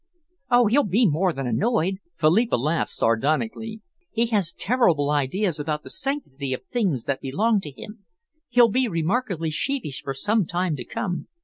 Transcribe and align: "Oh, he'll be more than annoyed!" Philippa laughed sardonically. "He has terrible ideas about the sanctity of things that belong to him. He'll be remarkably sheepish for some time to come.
"Oh, 0.49 0.65
he'll 0.65 0.81
be 0.81 1.07
more 1.07 1.31
than 1.31 1.45
annoyed!" 1.45 1.97
Philippa 2.15 2.55
laughed 2.55 2.89
sardonically. 2.89 3.81
"He 4.11 4.25
has 4.33 4.51
terrible 4.51 5.11
ideas 5.11 5.59
about 5.59 5.83
the 5.83 5.91
sanctity 5.91 6.53
of 6.53 6.65
things 6.65 7.05
that 7.05 7.21
belong 7.21 7.59
to 7.61 7.69
him. 7.69 8.03
He'll 8.49 8.69
be 8.71 8.87
remarkably 8.87 9.51
sheepish 9.51 10.01
for 10.01 10.15
some 10.15 10.47
time 10.47 10.75
to 10.77 10.85
come. 10.85 11.27